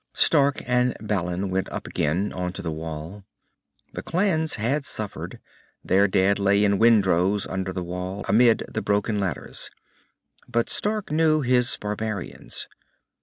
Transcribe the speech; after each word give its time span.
Stark 0.15 0.63
and 0.67 0.97
Balin 0.99 1.51
went 1.51 1.71
up 1.71 1.85
again, 1.85 2.33
onto 2.33 2.63
the 2.63 2.71
Wall. 2.71 3.23
The 3.93 4.01
clans 4.01 4.55
had 4.55 4.83
suffered. 4.83 5.39
Their 5.83 6.07
dead 6.07 6.39
lay 6.39 6.63
in 6.63 6.79
windrows 6.79 7.45
under 7.45 7.71
the 7.71 7.83
Wall, 7.83 8.25
amid 8.27 8.63
the 8.67 8.81
broken 8.81 9.19
ladders. 9.19 9.69
But 10.47 10.71
Stark 10.71 11.11
knew 11.11 11.41
his 11.41 11.77
barbarians. 11.77 12.67